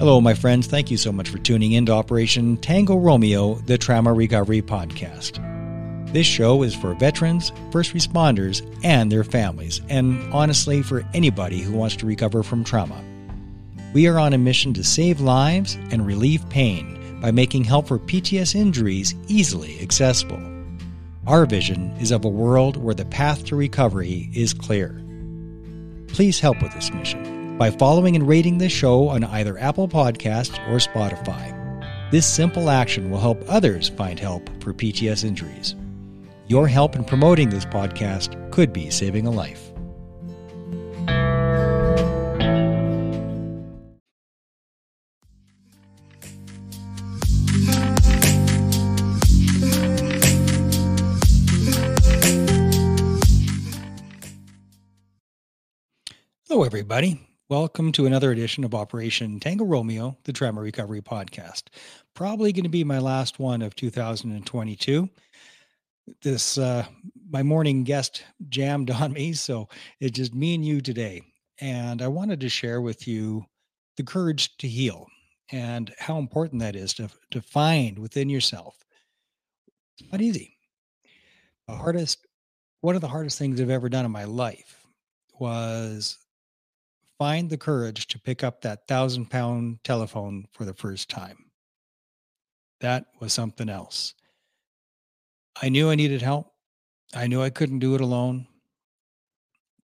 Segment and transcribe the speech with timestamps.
[0.00, 0.66] Hello, my friends.
[0.66, 5.36] Thank you so much for tuning in to Operation Tango Romeo, the Trauma Recovery Podcast.
[6.14, 11.74] This show is for veterans, first responders, and their families, and honestly, for anybody who
[11.74, 12.98] wants to recover from trauma.
[13.92, 17.98] We are on a mission to save lives and relieve pain by making help for
[17.98, 20.40] PTS injuries easily accessible.
[21.26, 24.98] Our vision is of a world where the path to recovery is clear.
[26.08, 27.29] Please help with this mission
[27.60, 31.54] by following and rating this show on either Apple Podcasts or Spotify.
[32.10, 35.76] This simple action will help others find help for PTS injuries.
[36.46, 39.72] Your help in promoting this podcast could be saving a life.
[56.48, 57.29] Hello, everybody.
[57.50, 61.64] Welcome to another edition of Operation Tango Romeo, the Trauma Recovery Podcast.
[62.14, 65.10] Probably going to be my last one of 2022.
[66.22, 66.86] This, uh,
[67.28, 71.22] my morning guest jammed on me, so it's just me and you today.
[71.60, 73.44] And I wanted to share with you
[73.96, 75.08] the courage to heal
[75.50, 78.76] and how important that is to, to find within yourself.
[79.98, 80.56] It's not easy.
[81.66, 82.24] The hardest,
[82.80, 84.86] one of the hardest things I've ever done in my life
[85.40, 86.19] was
[87.20, 91.36] find the courage to pick up that thousand pound telephone for the first time.
[92.80, 94.14] That was something else.
[95.60, 96.54] I knew I needed help.
[97.14, 98.46] I knew I couldn't do it alone.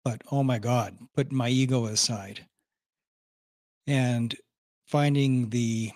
[0.05, 2.45] But oh my God, putting my ego aside
[3.87, 4.37] and
[4.87, 5.91] finding the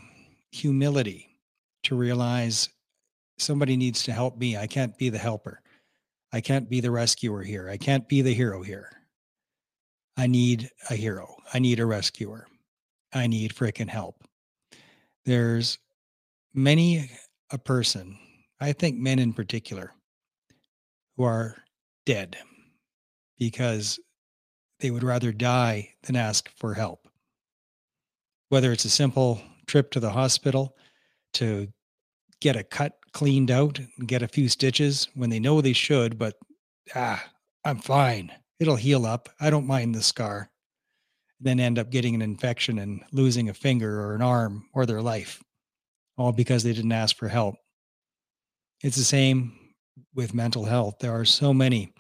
[0.53, 1.39] humility
[1.83, 2.71] to realize
[3.37, 4.57] somebody needs to help me.
[4.57, 5.61] I can't be the helper.
[6.33, 7.69] I can't be the rescuer here.
[7.69, 8.91] I can't be the hero here.
[10.17, 11.37] I need a hero.
[11.53, 12.47] I need a rescuer.
[13.13, 14.25] I need freaking help.
[15.25, 15.79] There's
[16.55, 17.11] many
[17.51, 18.19] a person,
[18.61, 19.93] I think men in particular,
[21.17, 21.57] who are
[22.07, 22.37] dead
[23.39, 23.99] because
[24.81, 27.09] they would rather die than ask for help.
[28.49, 30.77] Whether it's a simple trip to the hospital
[31.35, 31.69] to
[32.41, 36.19] get a cut cleaned out and get a few stitches when they know they should,
[36.19, 36.35] but
[36.95, 37.23] ah,
[37.65, 39.29] I'm fine it'll heal up.
[39.41, 40.51] I don't mind the scar.
[41.41, 45.03] Then end up getting an infection and losing a finger or an arm or their
[45.03, 45.43] life,
[46.17, 47.57] all because they didn't ask for help.
[48.83, 49.53] It's the same
[50.15, 50.97] with mental health.
[51.01, 51.93] There are so many.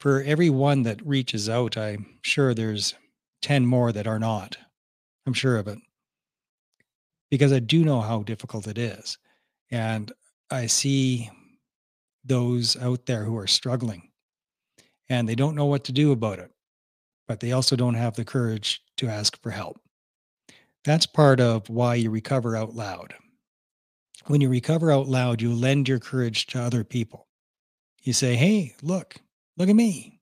[0.00, 2.94] For every one that reaches out, I'm sure there's
[3.42, 4.56] 10 more that are not.
[5.26, 5.78] I'm sure of it.
[7.30, 9.16] Because I do know how difficult it is.
[9.70, 10.12] And
[10.50, 11.30] I see
[12.24, 14.11] those out there who are struggling
[15.12, 16.50] and they don't know what to do about it,
[17.28, 19.78] but they also don't have the courage to ask for help.
[20.84, 23.12] That's part of why you recover out loud.
[24.26, 27.28] When you recover out loud, you lend your courage to other people.
[28.02, 29.16] You say, Hey, look,
[29.58, 30.18] look at me.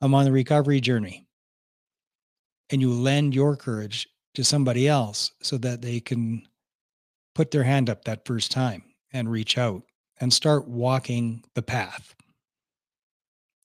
[0.00, 1.26] I'm on the recovery journey.
[2.70, 6.46] And you lend your courage to somebody else so that they can
[7.34, 9.82] put their hand up that first time and reach out
[10.20, 12.14] and start walking the path.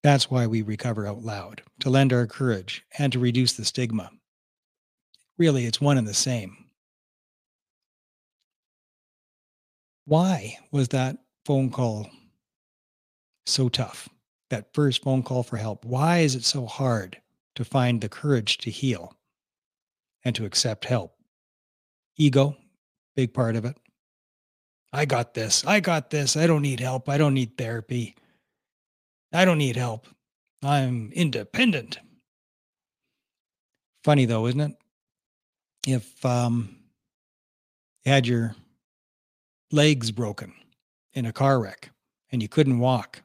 [0.08, 4.10] That's why we recover out loud, to lend our courage and to reduce the stigma.
[5.38, 6.56] Really, it's one and the same.
[10.06, 12.10] Why was that phone call
[13.48, 14.08] so tough?
[14.50, 15.84] That first phone call for help.
[15.84, 17.18] Why is it so hard
[17.56, 19.14] to find the courage to heal
[20.24, 21.18] and to accept help?
[22.16, 22.56] Ego,
[23.18, 23.76] big part of it.
[24.94, 25.66] I got this.
[25.66, 26.38] I got this.
[26.38, 27.10] I don't need help.
[27.10, 28.16] I don't need therapy.
[29.34, 30.08] I don't need help.
[30.64, 32.00] I'm independent.
[34.04, 34.72] Funny though, isn't it?
[35.86, 36.78] If um,
[38.06, 38.56] you had your
[39.72, 40.54] legs broken
[41.14, 41.90] in a car wreck
[42.32, 43.22] and you couldn't walk,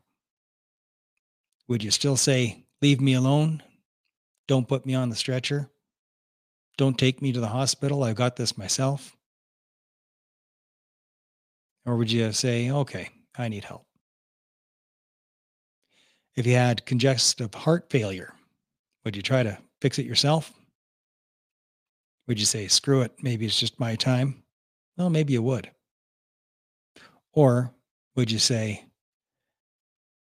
[1.68, 3.62] would you still say, Leave me alone?
[4.48, 5.70] Don't put me on the stretcher?
[6.76, 8.02] Don't take me to the hospital.
[8.02, 9.16] I've got this myself?
[11.86, 13.86] Or would you say, Okay, I need help?
[16.36, 18.32] If you had congestive heart failure,
[19.04, 20.52] would you try to fix it yourself?
[22.26, 24.42] Would you say, screw it, maybe it's just my time?
[24.96, 25.70] Well, maybe you would.
[27.32, 27.74] Or
[28.14, 28.84] would you say,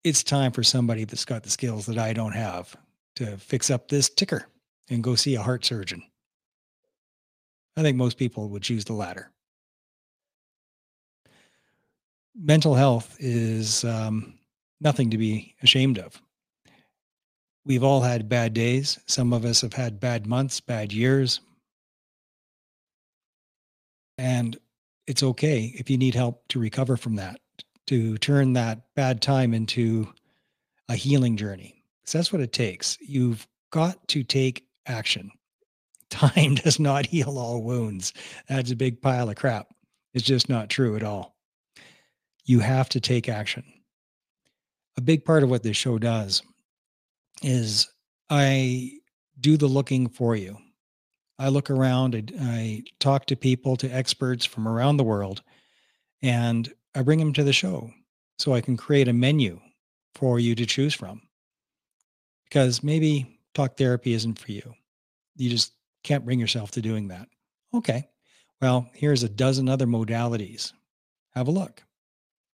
[0.04, 2.74] it's time for somebody that's got the skills that I don't have
[3.16, 4.46] to fix up this ticker
[4.88, 6.02] and go see a heart surgeon?
[7.76, 9.30] I think most people would choose the latter.
[12.34, 14.37] Mental health is um,
[14.80, 16.20] nothing to be ashamed of.
[17.64, 18.98] We've all had bad days.
[19.06, 21.40] Some of us have had bad months, bad years.
[24.16, 24.56] And
[25.06, 27.40] it's okay if you need help to recover from that,
[27.86, 30.12] to turn that bad time into
[30.88, 31.84] a healing journey.
[32.10, 32.96] That's what it takes.
[33.00, 35.30] You've got to take action.
[36.10, 38.14] Time does not heal all wounds.
[38.48, 39.68] That's a big pile of crap.
[40.14, 41.36] It's just not true at all.
[42.46, 43.64] You have to take action.
[44.98, 46.42] A big part of what this show does
[47.44, 47.88] is
[48.28, 48.94] I
[49.38, 50.58] do the looking for you.
[51.38, 55.44] I look around, I, I talk to people, to experts from around the world,
[56.20, 57.92] and I bring them to the show
[58.40, 59.60] so I can create a menu
[60.16, 61.22] for you to choose from.
[62.42, 64.74] Because maybe talk therapy isn't for you.
[65.36, 67.28] You just can't bring yourself to doing that.
[67.72, 68.08] Okay.
[68.60, 70.72] Well, here's a dozen other modalities.
[71.36, 71.84] Have a look.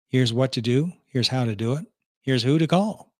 [0.10, 0.92] Here's what to do.
[1.08, 1.86] Here's how to do it.
[2.24, 3.12] Here's who to call.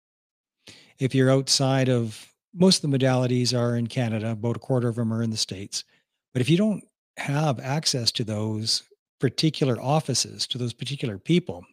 [0.98, 4.96] If you're outside of most of the modalities are in Canada, about a quarter of
[4.96, 5.84] them are in the States.
[6.32, 6.84] But if you don't
[7.18, 8.82] have access to those
[9.20, 11.64] particular offices, to those particular people,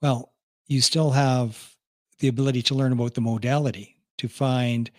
[0.00, 0.32] well,
[0.66, 1.74] you still have
[2.20, 4.90] the ability to learn about the modality, to find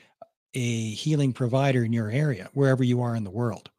[0.53, 3.69] a healing provider in your area, wherever you are in the world.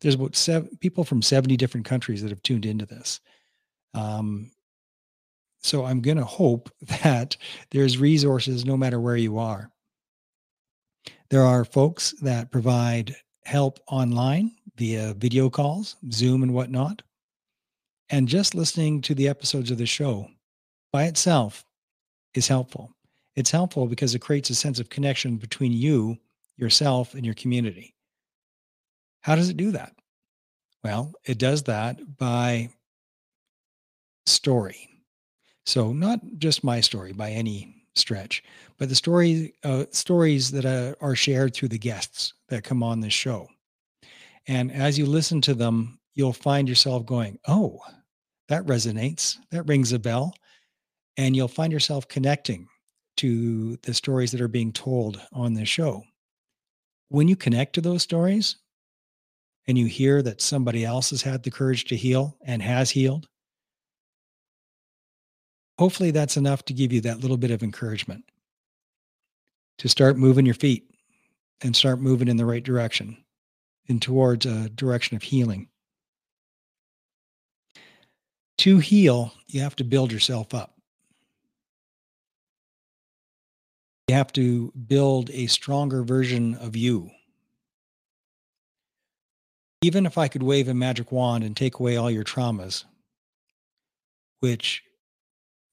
[0.00, 3.20] There's about seven people from 70 different countries that have tuned into this.
[3.94, 4.50] Um,
[5.60, 6.70] so I'm going to hope
[7.02, 7.36] that
[7.70, 9.70] there's resources no matter where you are.
[11.30, 13.14] There are folks that provide
[13.44, 17.02] help online via video calls, Zoom, and whatnot.
[18.10, 20.28] And just listening to the episodes of the show
[20.92, 21.64] by itself
[22.34, 22.94] is helpful.
[23.36, 26.16] It's helpful because it creates a sense of connection between you,
[26.56, 27.94] yourself, and your community.
[29.20, 29.92] How does it do that?
[30.82, 32.70] Well, it does that by
[34.26, 34.88] story.
[35.68, 38.42] So, not just my story by any stretch,
[38.78, 43.00] but the story uh, stories that uh, are shared through the guests that come on
[43.00, 43.48] this show.
[44.46, 47.80] And as you listen to them, you'll find yourself going, "Oh,
[48.48, 49.36] that resonates.
[49.50, 50.34] That rings a bell."
[51.18, 52.66] And you'll find yourself connecting
[53.18, 56.02] to the stories that are being told on this show.
[57.10, 58.56] When you connect to those stories
[59.66, 63.28] and you hear that somebody else has had the courage to heal and has healed,
[65.78, 68.24] hopefully that's enough to give you that little bit of encouragement
[69.78, 70.90] to start moving your feet
[71.62, 73.16] and start moving in the right direction
[73.88, 75.68] and towards a direction of healing.
[78.58, 80.74] To heal, you have to build yourself up.
[84.08, 87.10] You have to build a stronger version of you.
[89.80, 92.84] Even if I could wave a magic wand and take away all your traumas,
[94.40, 94.82] which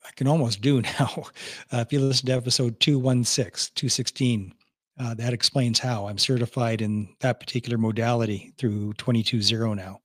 [0.06, 1.24] I can almost do now.
[1.72, 4.54] Uh, if you listen to episode 216, 216,
[4.98, 10.00] uh, that explains how I'm certified in that particular modality through 220 now.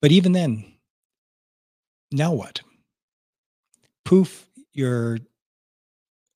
[0.00, 0.64] But even then,
[2.10, 2.60] now what?
[4.04, 5.18] Poof, your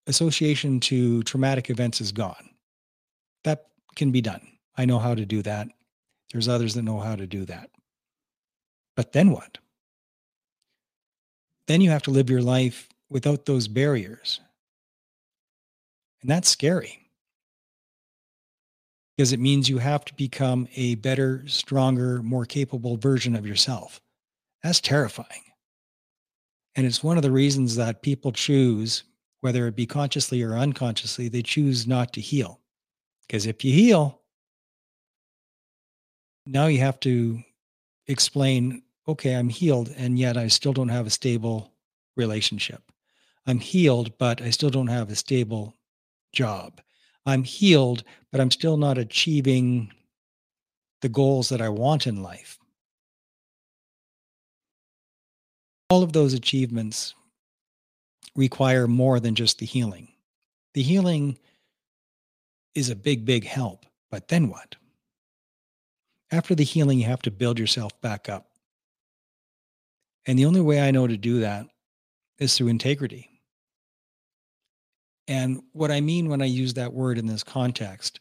[0.06, 2.50] association to traumatic events is gone.
[3.44, 3.66] That
[3.96, 4.46] can be done.
[4.76, 5.68] I know how to do that.
[6.32, 7.70] There's others that know how to do that.
[8.94, 9.58] But then what?
[11.66, 14.40] Then you have to live your life without those barriers.
[16.22, 17.06] And that's scary
[19.16, 24.00] because it means you have to become a better, stronger, more capable version of yourself.
[24.62, 25.42] That's terrifying.
[26.74, 29.04] And it's one of the reasons that people choose,
[29.40, 32.60] whether it be consciously or unconsciously, they choose not to heal.
[33.26, 34.20] Because if you heal,
[36.44, 37.42] now you have to
[38.06, 41.72] explain okay, I'm healed, and yet I still don't have a stable
[42.16, 42.82] relationship.
[43.46, 45.76] I'm healed, but I still don't have a stable
[46.32, 46.80] job.
[47.24, 49.92] I'm healed, but I'm still not achieving
[51.02, 52.58] the goals that I want in life.
[55.88, 57.14] All of those achievements
[58.34, 60.08] require more than just the healing.
[60.74, 61.38] The healing
[62.74, 64.76] is a big, big help, but then what?
[66.30, 68.48] After the healing, you have to build yourself back up.
[70.26, 71.66] And the only way I know to do that
[72.38, 73.30] is through integrity.
[75.28, 78.20] And what I mean when I use that word in this context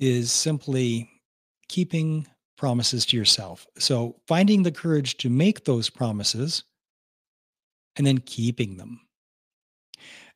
[0.00, 1.08] is simply
[1.68, 3.66] keeping promises to yourself.
[3.78, 6.64] So finding the courage to make those promises
[7.96, 9.00] and then keeping them.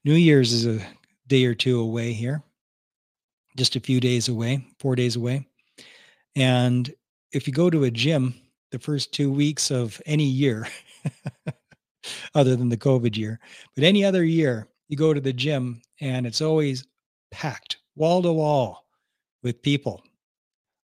[0.04, 0.84] New Year's is a
[1.26, 2.42] day or two away here,
[3.56, 5.46] just a few days away, four days away.
[6.36, 6.92] And
[7.32, 8.34] if you go to a gym,
[8.70, 10.68] the first two weeks of any year,
[12.34, 13.40] other than the COVID year,
[13.74, 16.86] but any other year, you go to the gym and it's always
[17.30, 18.86] packed wall to wall
[19.42, 20.02] with people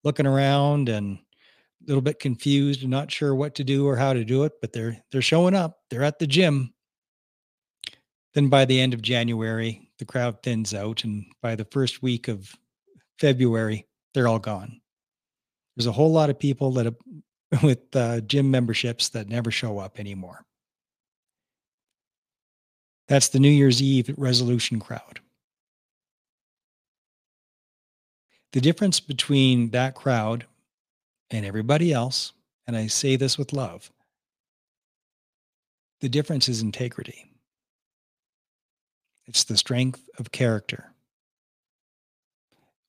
[0.03, 4.13] looking around and a little bit confused and not sure what to do or how
[4.13, 5.79] to do it, but they're they're showing up.
[5.89, 6.74] They're at the gym.
[8.33, 12.27] Then by the end of January, the crowd thins out, and by the first week
[12.27, 12.53] of
[13.19, 14.79] February, they're all gone.
[15.75, 16.95] There's a whole lot of people that have,
[17.63, 20.46] with uh, gym memberships that never show up anymore.
[23.08, 25.20] That's the New Year's Eve resolution crowd.
[28.53, 30.46] The difference between that crowd
[31.32, 32.34] and everybody else,
[32.68, 33.91] and I say this with love,
[36.01, 37.32] the difference is integrity.
[39.27, 40.91] It's the strength of character.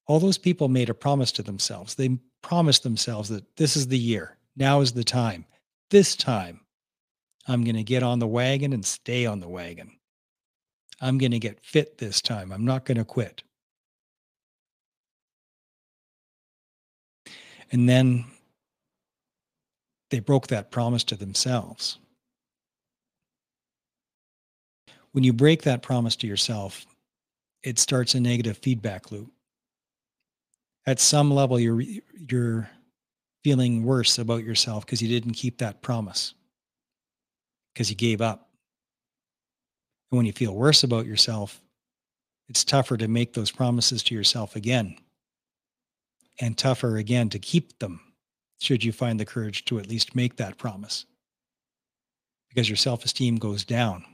[0.06, 1.94] All those people made a promise to themselves.
[1.94, 4.36] They promised themselves that this is the year.
[4.56, 5.46] Now is the time.
[5.90, 6.60] This time,
[7.46, 9.90] I'm going to get on the wagon and stay on the wagon.
[11.00, 12.52] I'm going to get fit this time.
[12.52, 13.42] I'm not going to quit.
[17.72, 18.24] And then
[20.10, 21.98] they broke that promise to themselves.
[25.12, 26.84] When you break that promise to yourself,
[27.62, 29.32] it starts a negative feedback loop.
[30.86, 31.82] At some level, you're,
[32.28, 32.70] you're
[33.42, 36.34] feeling worse about yourself because you didn't keep that promise,
[37.72, 38.50] because you gave up.
[40.10, 41.60] And when you feel worse about yourself,
[42.48, 44.96] it's tougher to make those promises to yourself again
[46.40, 48.00] and tougher again to keep them
[48.60, 51.06] should you find the courage to at least make that promise.
[52.48, 54.04] Because your self-esteem goes down.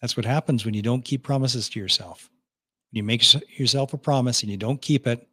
[0.00, 2.30] That's what happens when you don't keep promises to yourself.
[2.90, 3.24] When you make
[3.58, 5.26] yourself a promise and you don't keep it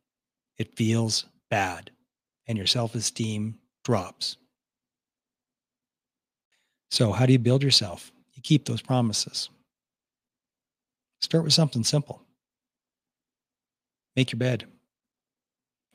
[0.57, 1.91] it feels bad
[2.47, 4.37] and your self-esteem drops
[6.91, 9.49] so how do you build yourself you keep those promises
[11.21, 12.21] start with something simple
[14.15, 14.65] make your bed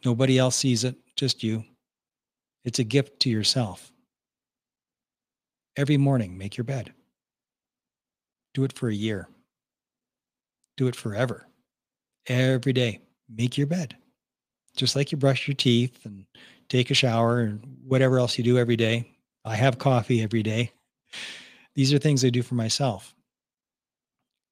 [0.04, 1.64] Nobody else sees it, just you.
[2.64, 3.92] It's a gift to yourself.
[5.76, 6.92] Every morning, make your bed.
[8.54, 9.28] Do it for a year.
[10.76, 11.46] Do it forever.
[12.26, 13.96] Every day, make your bed.
[14.78, 16.24] Just like you brush your teeth and
[16.68, 19.10] take a shower and whatever else you do every day.
[19.44, 20.72] I have coffee every day.
[21.74, 23.14] These are things I do for myself.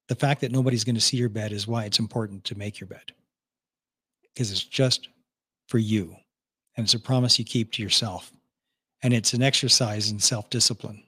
[0.09, 2.81] The fact that nobody's going to see your bed is why it's important to make
[2.81, 3.13] your bed
[4.35, 5.09] because it's just
[5.69, 6.17] for you.
[6.77, 8.33] And it's a promise you keep to yourself.
[9.03, 11.03] And it's an exercise in self discipline.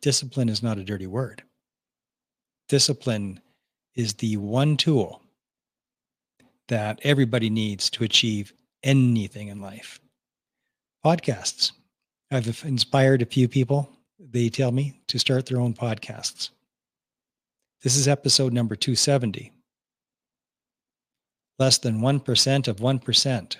[0.00, 1.42] Discipline is not a dirty word.
[2.68, 3.40] Discipline
[3.96, 5.22] is the one tool
[6.70, 10.00] that everybody needs to achieve anything in life.
[11.04, 11.72] Podcasts.
[12.32, 16.50] I've inspired a few people, they tell me, to start their own podcasts.
[17.82, 19.52] This is episode number 270
[21.60, 23.56] less than 1% of 1%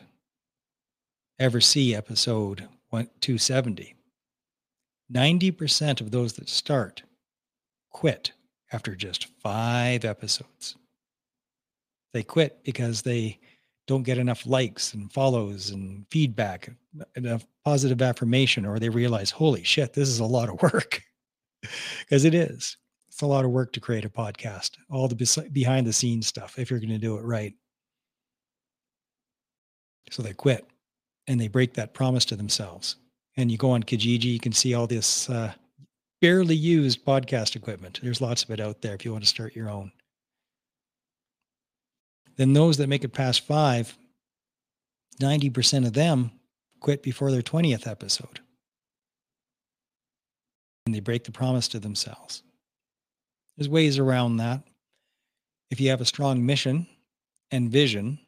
[1.39, 3.95] ever see episode 270.
[5.13, 7.03] 90% of those that start
[7.91, 8.33] quit
[8.73, 10.77] after just five episodes.
[12.13, 13.39] They quit because they
[13.87, 16.71] don't get enough likes and follows and feedback,
[17.17, 21.03] enough positive affirmation, or they realize, holy shit, this is a lot of work.
[21.99, 22.79] Because it is.
[23.09, 26.59] It's a lot of work to create a podcast, all the behind the scenes stuff,
[26.59, 27.53] if you're going to do it right.
[30.11, 30.67] So they quit
[31.27, 32.97] and they break that promise to themselves.
[33.37, 35.53] And you go on Kijiji, you can see all this uh,
[36.21, 38.01] barely used podcast equipment.
[38.03, 39.93] There's lots of it out there if you want to start your own.
[42.37, 43.97] Then those that make it past five,
[45.21, 46.33] 90% of them
[46.81, 48.41] quit before their 20th episode.
[50.87, 52.43] And they break the promise to themselves.
[53.57, 54.63] There's ways around that.
[55.71, 56.87] If you have a strong mission
[57.51, 58.19] and vision,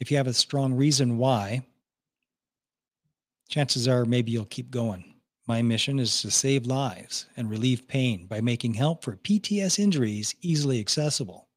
[0.00, 1.62] if you have a strong reason why,
[3.48, 5.14] chances are maybe you'll keep going.
[5.46, 10.34] My mission is to save lives and relieve pain by making help for PTS injuries
[10.42, 11.47] easily accessible.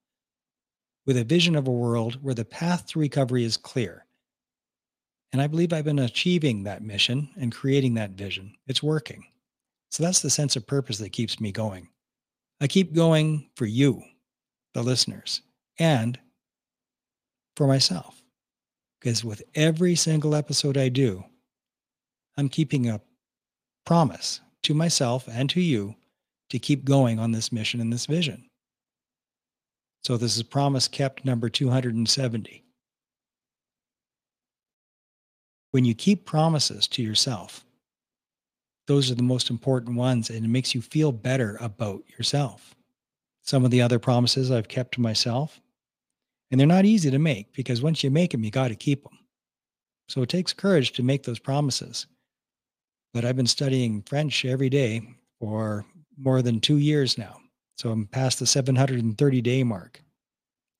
[1.05, 4.05] With a vision of a world where the path to recovery is clear.
[5.33, 8.53] And I believe I've been achieving that mission and creating that vision.
[8.67, 9.25] It's working.
[9.89, 11.89] So that's the sense of purpose that keeps me going.
[12.59, 14.03] I keep going for you,
[14.73, 15.41] the listeners,
[15.79, 16.19] and
[17.55, 18.21] for myself.
[18.99, 21.23] Because with every single episode I do,
[22.37, 23.01] I'm keeping a
[23.85, 25.95] promise to myself and to you
[26.49, 28.50] to keep going on this mission and this vision.
[30.03, 32.63] So this is promise kept number 270.
[35.71, 37.63] When you keep promises to yourself,
[38.87, 42.75] those are the most important ones and it makes you feel better about yourself.
[43.43, 45.61] Some of the other promises I've kept to myself
[46.49, 49.03] and they're not easy to make because once you make them, you got to keep
[49.03, 49.17] them.
[50.09, 52.07] So it takes courage to make those promises.
[53.13, 55.01] But I've been studying French every day
[55.39, 55.85] for
[56.17, 57.37] more than two years now.
[57.77, 60.03] So I'm past the 730 day mark.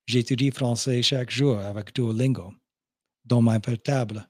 [0.09, 2.53] J'étudie français chaque jour avec Duolingo,
[3.25, 4.27] dans mon portable.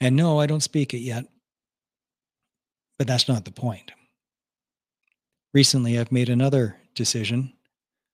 [0.00, 1.24] And no, I don't speak it yet.
[2.98, 3.92] But that's not the point.
[5.52, 7.52] Recently, I've made another decision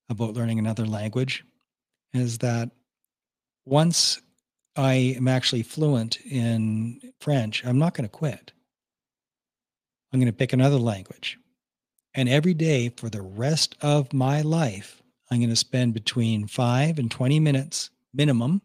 [0.09, 1.45] about learning another language
[2.15, 2.71] is that
[3.65, 4.21] once
[4.77, 8.53] I am actually fluent in French, I'm not going to quit.
[10.13, 11.39] I'm going to pick another language.
[12.17, 16.99] And every day for the rest of my life, I'm going to spend between five
[16.99, 18.63] and 20 minutes minimum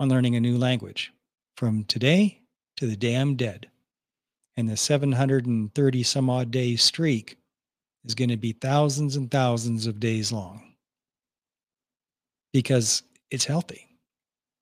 [0.00, 1.12] on learning a new language
[1.56, 2.40] from today
[2.78, 3.68] to the day I'm dead.
[4.56, 7.36] And the 730 some odd day streak
[8.06, 10.74] is going to be thousands and thousands of days long
[12.50, 13.86] because it's healthy,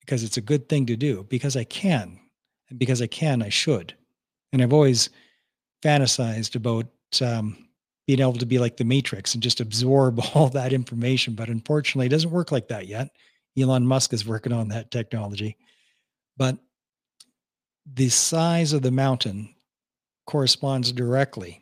[0.01, 2.19] because it's a good thing to do, because I can,
[2.69, 3.95] and because I can, I should.
[4.53, 5.09] And I've always
[5.85, 6.87] fantasized about
[7.23, 7.68] um,
[8.09, 11.35] being able to be like the Matrix and just absorb all that information.
[11.35, 13.11] But unfortunately, it doesn't work like that yet.
[13.57, 15.59] Elon Musk is working on that technology.
[16.39, 16.57] But
[17.95, 19.55] the size of the mountain
[20.27, 21.61] corresponds directly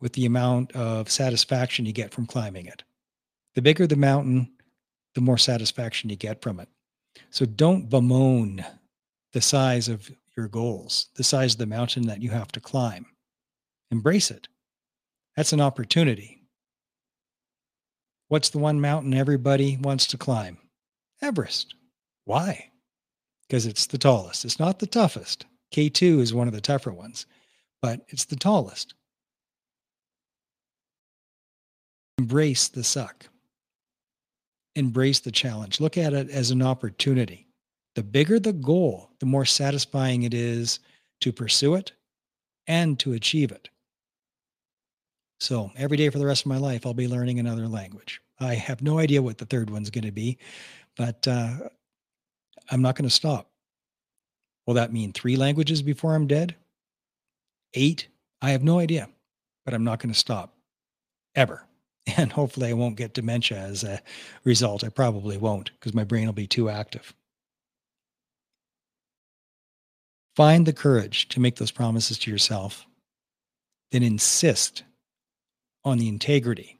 [0.00, 2.84] with the amount of satisfaction you get from climbing it.
[3.56, 4.52] The bigger the mountain,
[5.16, 6.68] the more satisfaction you get from it.
[7.30, 8.64] So don't bemoan
[9.32, 13.06] the size of your goals, the size of the mountain that you have to climb.
[13.90, 14.46] Embrace it.
[15.36, 16.42] That's an opportunity.
[18.28, 20.58] What's the one mountain everybody wants to climb?
[21.20, 21.74] Everest.
[22.24, 22.70] Why?
[23.46, 24.44] Because it's the tallest.
[24.44, 25.46] It's not the toughest.
[25.72, 27.26] K2 is one of the tougher ones,
[27.80, 28.94] but it's the tallest.
[32.18, 33.26] Embrace the suck.
[34.74, 35.80] Embrace the challenge.
[35.80, 37.48] Look at it as an opportunity.
[37.94, 40.78] The bigger the goal, the more satisfying it is
[41.20, 41.92] to pursue it
[42.66, 43.68] and to achieve it.
[45.42, 48.20] So every day for the rest of my life, I'll be learning another language.
[48.38, 50.38] I have no idea what the third one's going to be,
[50.96, 51.54] but uh,
[52.70, 53.50] I'm not going to stop.
[54.68, 56.54] Will that mean three languages before I'm dead?
[57.74, 58.06] Eight?
[58.40, 59.08] I have no idea,
[59.64, 60.54] but I'm not going to stop
[61.34, 61.66] ever.
[62.16, 64.00] And hopefully, I won't get dementia as a
[64.42, 64.82] result.
[64.82, 67.14] I probably won't because my brain will be too active.
[70.34, 72.86] Find the courage to make those promises to yourself,
[73.92, 74.82] then insist
[75.84, 76.78] on the integrity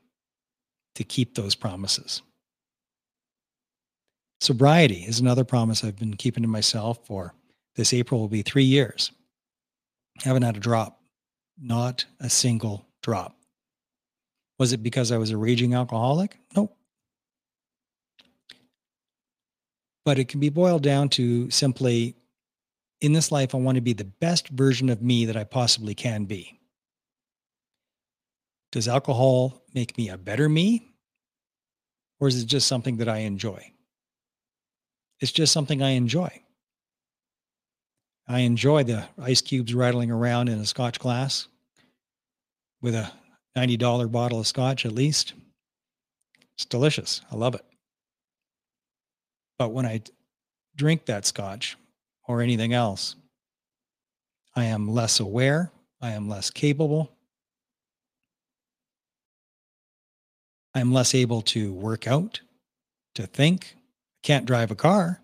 [0.94, 2.22] to keep those promises.
[4.40, 7.34] Sobriety is another promise I've been keeping to myself for
[7.76, 9.12] this April will be three years.
[10.20, 11.00] I haven't had a drop,
[11.60, 13.36] not a single drop.
[14.58, 16.36] Was it because I was a raging alcoholic?
[16.54, 16.76] Nope.
[20.04, 22.16] But it can be boiled down to simply
[23.02, 25.94] in this life, I want to be the best version of me that I possibly
[25.94, 26.60] can be.
[28.72, 30.88] Does alcohol make me a better me?
[32.18, 33.72] Or is it just something that I enjoy?
[35.20, 36.42] It's just something I enjoy.
[38.26, 41.48] I enjoy the ice cubes rattling around in a scotch glass
[42.80, 43.12] with a
[43.56, 45.34] $90 bottle of scotch at least.
[46.54, 47.20] It's delicious.
[47.30, 47.64] I love it.
[49.58, 50.00] But when I
[50.76, 51.76] drink that scotch
[52.26, 53.16] or anything else,
[54.56, 55.72] I am less aware.
[56.00, 57.12] I am less capable.
[60.74, 62.40] I'm less able to work out,
[63.14, 63.76] to think,
[64.22, 65.20] can't drive a car.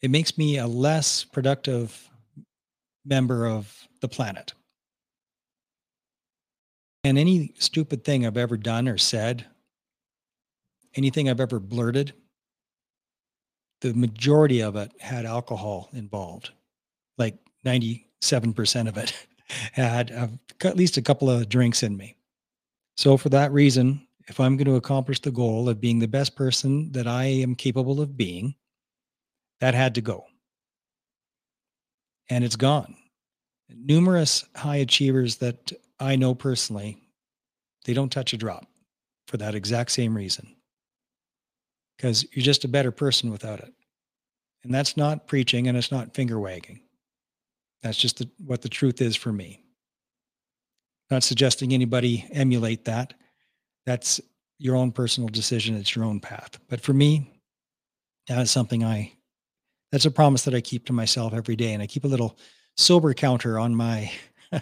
[0.00, 2.08] It makes me a less productive
[3.04, 4.54] member of the planet.
[7.04, 9.46] And any stupid thing I've ever done or said,
[10.94, 12.12] anything I've ever blurted,
[13.80, 16.50] the majority of it had alcohol involved.
[17.16, 19.14] Like 97% of it
[19.72, 20.10] had
[20.62, 22.16] at least a couple of drinks in me.
[22.96, 26.36] So, for that reason, if I'm going to accomplish the goal of being the best
[26.36, 28.54] person that I am capable of being,
[29.60, 30.24] that had to go.
[32.28, 32.96] And it's gone.
[33.68, 36.98] Numerous high achievers that I know personally,
[37.84, 38.66] they don't touch a drop
[39.26, 40.56] for that exact same reason.
[41.96, 43.72] Because you're just a better person without it.
[44.64, 46.80] And that's not preaching and it's not finger wagging.
[47.82, 49.62] That's just the, what the truth is for me.
[51.10, 53.14] Not suggesting anybody emulate that.
[53.86, 54.20] That's
[54.58, 55.76] your own personal decision.
[55.76, 56.58] It's your own path.
[56.68, 57.30] But for me,
[58.28, 59.12] that is something I,
[59.90, 61.72] that's a promise that I keep to myself every day.
[61.72, 62.38] And I keep a little
[62.76, 64.12] sober counter on my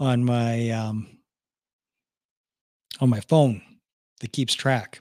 [0.00, 1.18] on my um,
[3.00, 3.62] on my phone
[4.20, 5.00] that keeps track.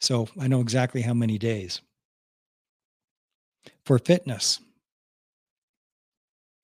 [0.00, 1.80] So I know exactly how many days.
[3.84, 4.60] For fitness,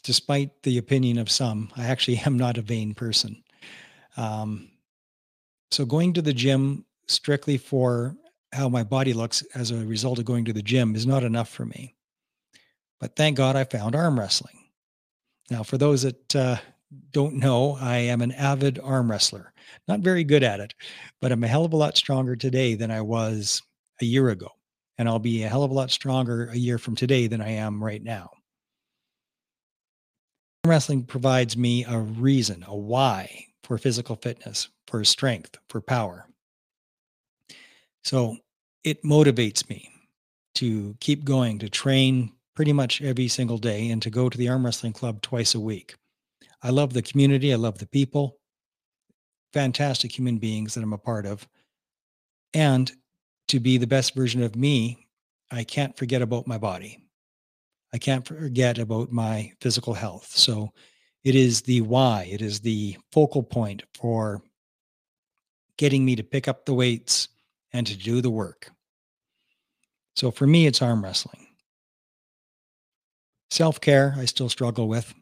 [0.03, 3.43] despite the opinion of some, I actually am not a vain person.
[4.17, 4.71] Um,
[5.71, 8.17] so going to the gym strictly for
[8.53, 11.49] how my body looks as a result of going to the gym is not enough
[11.49, 11.95] for me.
[13.01, 14.57] But thank God I found arm wrestling.
[15.51, 16.57] Now, for those that uh,
[17.13, 19.53] don't know, I am an avid arm wrestler.
[19.87, 20.75] Not very good at it,
[21.21, 23.63] but I'm a hell of a lot stronger today than I was
[24.01, 24.49] a year ago.
[24.99, 27.51] And I'll be a hell of a lot stronger a year from today than I
[27.51, 28.31] am right now.
[30.65, 36.29] Arm wrestling provides me a reason, a why for physical fitness, for strength, for power.
[38.05, 38.37] So
[38.85, 39.91] it motivates me
[40.55, 44.49] to keep going, to train pretty much every single day, and to go to the
[44.49, 45.97] arm wrestling club twice a week.
[46.63, 47.53] I love the community.
[47.53, 48.39] I love the people,
[49.53, 51.47] fantastic human beings that I'm a part of.
[52.55, 52.91] And
[53.49, 55.09] to be the best version of me,
[55.51, 57.05] I can't forget about my body.
[57.93, 60.29] I can't forget about my physical health.
[60.29, 60.73] So
[61.27, 64.41] it is the why, it is the focal point for
[65.77, 67.27] getting me to pick up the weights
[67.73, 68.71] and to do the work.
[70.15, 71.49] So for me, it's arm wrestling.
[73.51, 75.13] Self care, I still struggle with.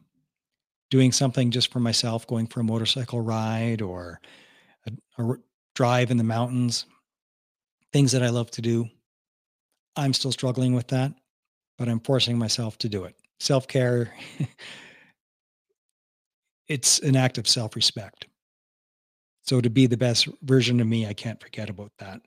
[0.91, 4.21] Doing something just for myself, going for a motorcycle ride or
[4.87, 5.37] a, a
[5.75, 6.85] drive in the mountains,
[7.95, 8.91] things that I love to do.
[9.97, 11.15] I'm still struggling with that,
[11.79, 13.17] but I'm forcing myself to do it.
[13.41, 14.13] Self care,
[16.69, 18.27] it's an act of self respect.
[19.43, 22.21] So to be the best version of me, I can't forget about that.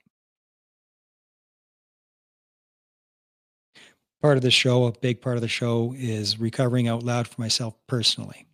[4.22, 7.40] Part of the show, a big part of the show is recovering out loud for
[7.40, 8.46] myself personally.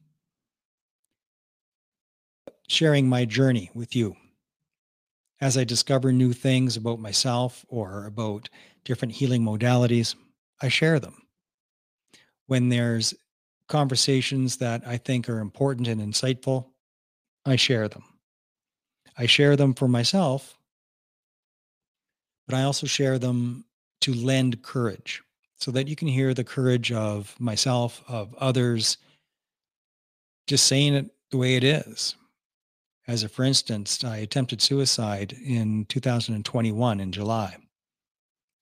[2.68, 4.16] Sharing my journey with you.
[5.42, 8.50] As I discover new things about myself or about
[8.86, 10.16] different healing modalities,
[10.62, 11.18] I share them.
[12.48, 13.14] When there's
[13.68, 16.68] conversations that I think are important and insightful,
[17.46, 18.04] I share them.
[19.18, 20.58] I share them for myself,
[22.48, 23.66] but I also share them
[24.02, 25.22] to lend courage
[25.58, 28.98] so that you can hear the courage of myself, of others,
[30.48, 32.16] just saying it the way it is.
[33.08, 37.56] As a for instance, I attempted suicide in 2021 in July.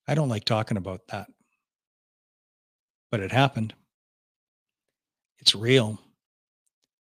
[0.08, 1.28] I don't like talking about that,
[3.12, 3.74] but it happened.
[5.42, 6.00] It's real.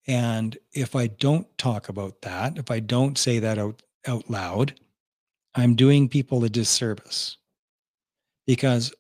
[0.09, 4.79] And if I don't talk about that, if I don't say that out, out loud,
[5.55, 7.39] I'm doing people a disservice
[8.47, 8.93] because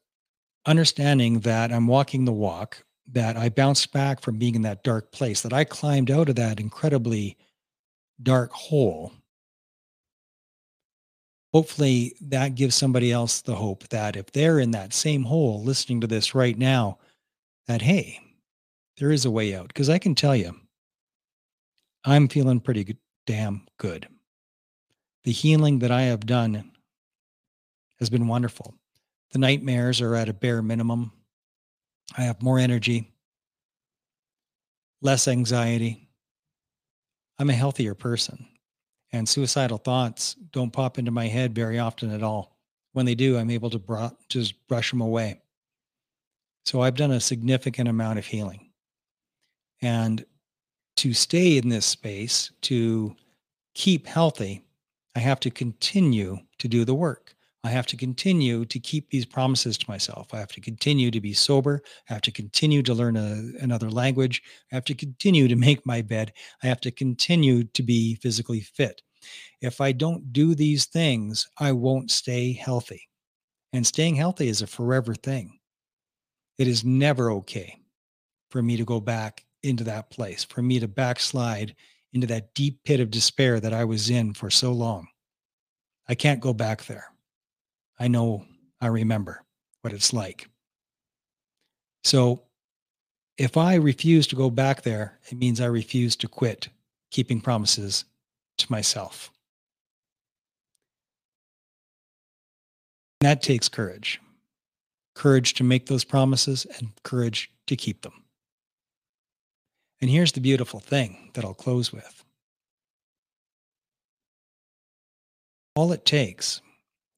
[0.64, 5.12] understanding that I'm walking the walk, that I bounced back from being in that dark
[5.12, 7.36] place, that I climbed out of that incredibly
[8.22, 9.12] dark hole.
[11.52, 16.00] Hopefully, that gives somebody else the hope that if they're in that same hole listening
[16.00, 16.98] to this right now,
[17.68, 18.18] that hey,
[18.98, 19.68] there is a way out.
[19.68, 20.54] Because I can tell you,
[22.04, 24.08] I'm feeling pretty good, damn good.
[25.24, 26.70] The healing that I have done
[27.98, 28.74] has been wonderful.
[29.32, 31.12] The nightmares are at a bare minimum.
[32.16, 33.12] I have more energy,
[35.02, 36.08] less anxiety.
[37.38, 38.46] I'm a healthier person.
[39.12, 42.58] And suicidal thoughts don't pop into my head very often at all.
[42.92, 45.40] When they do, I'm able to br- just brush them away.
[46.64, 48.65] So I've done a significant amount of healing.
[49.82, 50.24] And
[50.96, 53.14] to stay in this space, to
[53.74, 54.64] keep healthy,
[55.14, 57.34] I have to continue to do the work.
[57.64, 60.32] I have to continue to keep these promises to myself.
[60.32, 61.82] I have to continue to be sober.
[62.08, 64.42] I have to continue to learn a, another language.
[64.70, 66.32] I have to continue to make my bed.
[66.62, 69.02] I have to continue to be physically fit.
[69.60, 73.08] If I don't do these things, I won't stay healthy.
[73.72, 75.58] And staying healthy is a forever thing.
[76.58, 77.80] It is never okay
[78.50, 81.74] for me to go back into that place, for me to backslide
[82.12, 85.08] into that deep pit of despair that I was in for so long.
[86.08, 87.06] I can't go back there.
[87.98, 88.46] I know,
[88.80, 89.42] I remember
[89.82, 90.48] what it's like.
[92.04, 92.42] So
[93.36, 96.68] if I refuse to go back there, it means I refuse to quit
[97.10, 98.04] keeping promises
[98.58, 99.30] to myself.
[103.20, 104.20] that takes courage
[105.16, 108.12] courage to make those promises and courage to keep them.
[110.00, 112.24] And here's the beautiful thing that I'll close with.
[115.74, 116.60] All it takes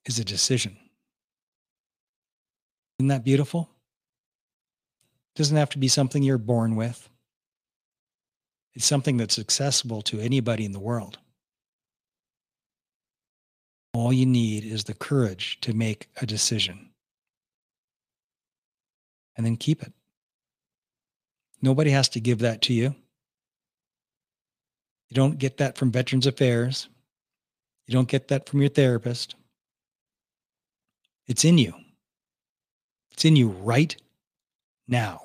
[0.05, 0.77] is a decision.
[2.99, 3.69] Isn't that beautiful?
[5.35, 7.09] It doesn't have to be something you're born with.
[8.75, 11.19] It's something that's accessible to anybody in the world.
[13.95, 16.91] All you need is the courage to make a decision
[19.37, 19.93] and then keep it.
[21.61, 22.95] Nobody has to give that to you.
[25.09, 26.89] You don't get that from Veterans Affairs.
[27.87, 29.35] You don't get that from your therapist.
[31.27, 31.73] It's in you.
[33.13, 33.97] It's in you right
[34.87, 35.23] now.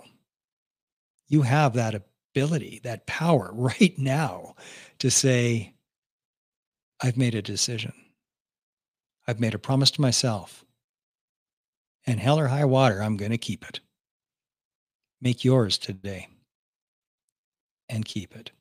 [1.27, 4.55] You have that ability, that power right now
[4.99, 5.73] to say,
[7.01, 7.93] I've made a decision.
[9.27, 10.63] I've made a promise to myself.
[12.05, 13.79] And hell or high water, I'm going to keep it.
[15.23, 16.27] Make yours today
[17.87, 18.51] and keep it.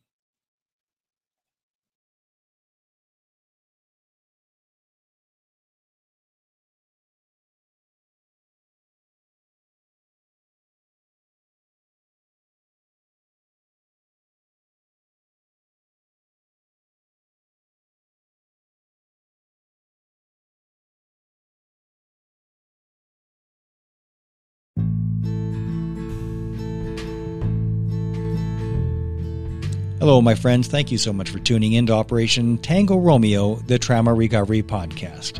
[30.03, 30.67] Hello, my friends.
[30.67, 35.39] Thank you so much for tuning in to Operation Tango Romeo, the Trauma Recovery Podcast.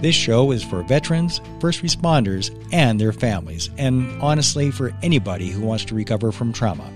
[0.00, 5.62] This show is for veterans, first responders, and their families, and honestly, for anybody who
[5.62, 6.88] wants to recover from trauma.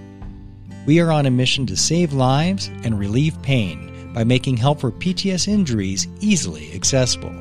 [0.86, 4.92] We are on a mission to save lives and relieve pain by making help for
[4.92, 7.34] PTS injuries easily accessible.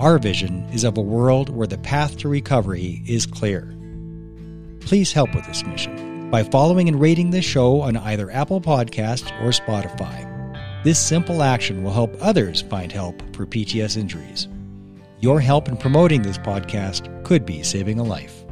[0.00, 3.72] Our vision is of a world where the path to recovery is clear.
[4.80, 9.30] Please help with this mission by following and rating this show on either Apple Podcasts
[9.40, 10.28] or Spotify.
[10.82, 14.48] This simple action will help others find help for PTS injuries.
[15.20, 18.43] Your help in promoting this podcast could be saving a life.